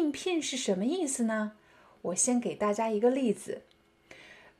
[0.00, 1.52] 应聘是什么意思呢？
[2.00, 3.60] 我先给大家一个例子，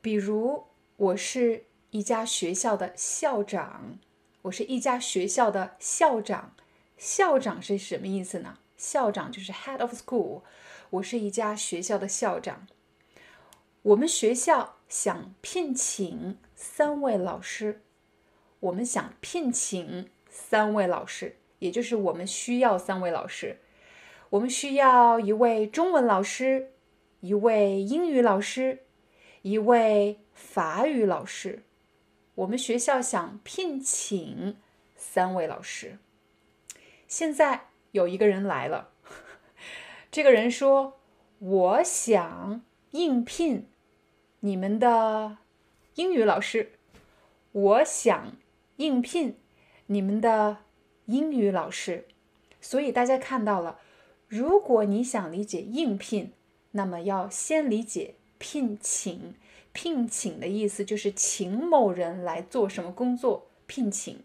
[0.02, 0.64] 比如
[0.98, 3.98] 我是一家学校的校长，
[4.42, 6.54] 我是一家学校的校长，
[6.98, 8.58] 校长是什么意思呢？
[8.76, 10.42] 校长就是 head of school，
[10.90, 12.66] 我是一家学校的校长。
[13.80, 17.80] 我们学校想聘请三位老师，
[18.60, 23.58] 我们想聘请三位老师，也就是我们需要三位老师。
[24.30, 26.70] 我们需要一位中文老师，
[27.18, 28.84] 一位英语老师，
[29.42, 31.64] 一位法语老师。
[32.36, 34.56] 我们学校想聘请
[34.94, 35.98] 三位老师。
[37.08, 38.90] 现在有一个人来了，
[40.12, 41.00] 这个人说
[41.40, 43.66] ：“我想应聘
[44.38, 45.38] 你们的
[45.96, 46.70] 英语老师，
[47.50, 48.36] 我想
[48.76, 49.36] 应聘
[49.86, 50.58] 你们的
[51.06, 52.06] 英语老师。”
[52.62, 53.80] 所以大家看到了。
[54.30, 56.30] 如果你想理解应聘，
[56.70, 59.34] 那么要先理解聘请。
[59.72, 63.48] 聘请的意思就是请某人来做什么工作。
[63.66, 64.22] 聘请，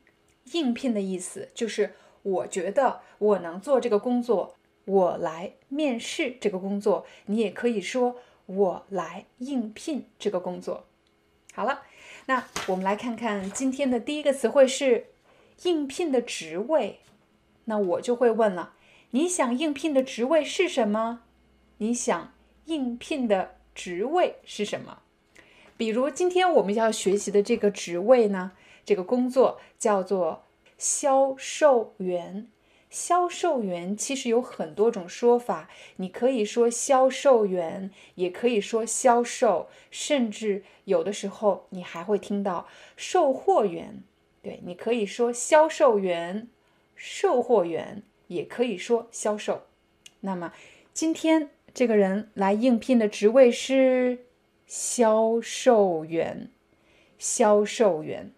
[0.52, 4.53] 应聘的意思就是我觉得我能做这个工作，
[4.86, 7.08] 我来面试这个工作。
[7.25, 10.86] 你也可以说我来应聘这个工作。
[11.56, 11.81] 好了，
[12.28, 15.08] 那我们来看看今天的第一个词汇是
[15.64, 17.00] 应聘的职位。
[17.67, 18.73] 那我就会问了。
[19.16, 21.22] 你想应聘的职位是什么？
[21.78, 22.34] 你想
[22.66, 25.04] 应聘的职位是什么？
[25.78, 28.52] 比如今天我们要学习的这个职位呢？
[28.84, 30.44] 这个工作叫做
[30.78, 32.50] 销售员。
[32.90, 42.68] 销售员其实有很多种说法，你可以说销售员，也可以说销售，甚至有的时候你还会听到
[42.98, 44.04] 售货员。
[44.42, 46.50] 对，你可以说销售员、
[46.98, 48.04] 售货员。
[48.28, 49.63] 也可以说销售。
[50.22, 50.53] 那么，
[50.94, 54.25] 今天这个人来应聘的职位是
[54.66, 56.50] 销售员。
[57.18, 58.31] 销售员，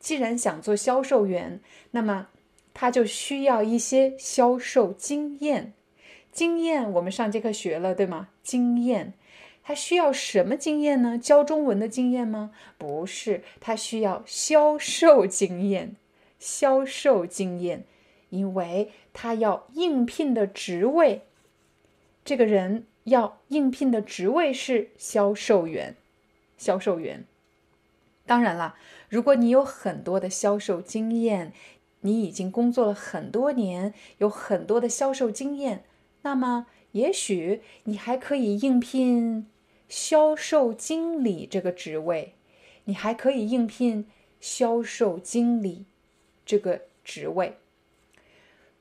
[0.00, 1.60] 既然想做销售员，
[1.92, 2.28] 那么
[2.74, 5.72] 他就需要一些销售经验。
[6.32, 8.30] 经验我们上节课学了，对吗？
[8.42, 9.14] 经验，
[9.62, 11.16] 他需要什么经验呢？
[11.16, 12.50] 教中文的经验吗？
[12.76, 15.94] 不是，他需要销售经验。
[16.40, 17.84] 销售经验。
[18.34, 21.22] 因为他要应聘的职位，
[22.24, 25.96] 这个人要应聘的职位是销售员。
[26.56, 27.24] 销售员，
[28.24, 28.76] 当然了，
[29.08, 31.52] 如果你有很多的销售经验，
[32.00, 35.84] 你已经工作了很多年，有很多的销售经验，
[36.22, 39.46] 那么也许你还可以应聘
[39.88, 42.34] 销售经理这个职位。
[42.84, 44.06] 你还可以应聘
[44.40, 45.84] 销售经理
[46.46, 47.56] 这个职位。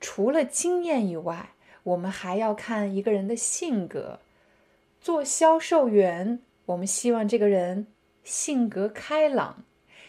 [0.03, 1.51] 除了经验以外，
[1.83, 4.19] 我们还要看一个人的性格。
[4.99, 7.87] 做销售员，我们希望这个人
[8.21, 9.63] 性格开朗。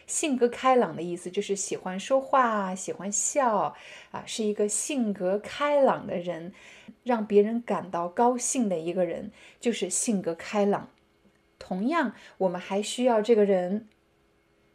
[0.08, 3.76] 性格开朗的意思就是喜欢说话，喜欢笑，
[4.10, 6.52] 啊，是一个性格开朗的人，
[7.04, 10.90] 让别人感到高兴的一个人，就是性格开朗。
[11.60, 13.88] 同样，我们还需要这个人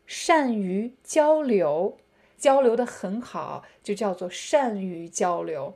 [0.07, 1.97] 善于交流。
[2.39, 5.75] 交流的很好，就叫做善于交流。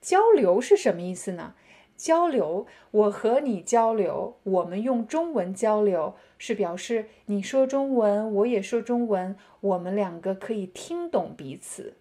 [0.00, 1.54] 交流是什么意思呢？
[1.96, 11.94] 交流，我和你交流，我们用中文交流，是表示你说中文，我也说中文，我们两个可以听懂彼此。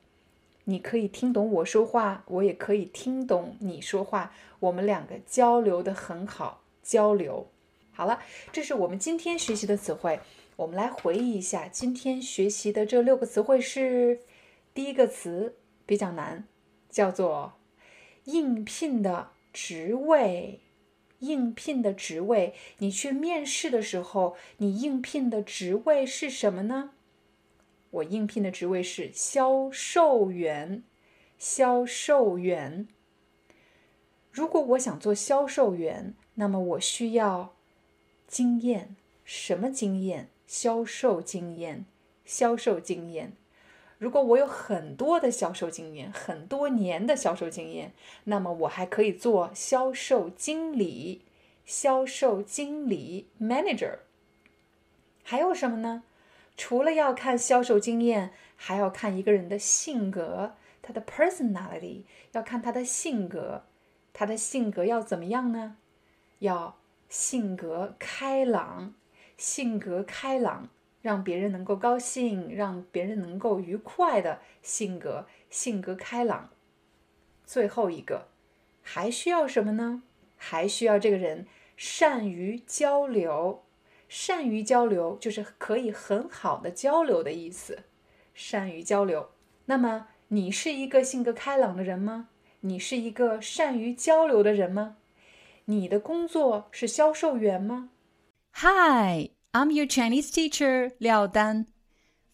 [0.66, 6.62] 你可以听懂我说话，我也可以听懂你说话，我们两个交流的很好。
[6.82, 7.48] 交流，
[7.96, 8.20] 好了，
[8.52, 10.20] 这是我们今天学习的词汇。
[10.58, 14.20] 我们来回忆一下今天学习的这六个词汇是：
[14.74, 15.56] 第一个词
[15.86, 16.44] 比较难，
[16.90, 17.54] 叫做
[18.26, 20.60] 应聘的职位。
[21.20, 26.92] 应聘的职位，你去面试的时候，你应聘的职位是什么呢？
[27.92, 30.84] 我应聘的职位是销售员。
[31.38, 32.90] 销售员。
[34.32, 37.55] 如果我想做销售员，那么我需要
[38.28, 38.96] 经验。
[39.24, 40.30] 什么经验？
[40.46, 41.86] 销售经验，
[42.24, 43.34] 销售经验。
[43.98, 47.94] 如果我有很多的销售经验，很多年的销售经验，
[48.26, 51.22] 那么我还可以做销售经理。
[51.66, 53.98] 销售经理 （manager）。
[55.24, 56.04] 还有什么呢？
[56.56, 63.64] 除了要看销售经验，还要看一个人的性格，他的 personality，要看他的性格。
[64.14, 65.78] 他的性格要怎么样呢？
[66.40, 66.78] 要
[67.10, 68.94] 性格开朗，
[69.38, 70.70] 性格开朗。
[71.02, 76.50] 让别人能够高兴，让别人能够愉快的性格，性格开朗。
[77.46, 78.30] 最后一个，
[78.82, 80.02] 还需要什么呢？
[80.36, 81.46] 还需要这个人
[81.78, 83.64] 善于交流。
[84.10, 87.84] 善于交流就是可以很好的交流的意思。
[88.34, 89.30] 善于交流。
[89.66, 92.30] 那么，你是一个性格开朗的人吗？
[92.62, 94.98] 你是一个善于交流的人吗？
[95.65, 97.91] 你的工作是销售员吗？
[98.53, 101.67] Hi。I'm your Chinese teacher, Liao Dan.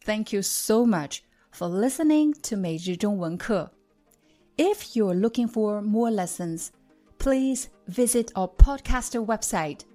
[0.05, 3.73] Thank you so much for listening to 每日中文课.
[4.59, 6.69] If you're looking for more lessons,
[7.19, 9.87] please visit our podcaster website.